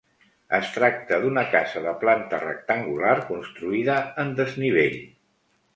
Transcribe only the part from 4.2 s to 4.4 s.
en